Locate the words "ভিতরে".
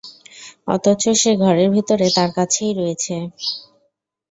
1.75-2.07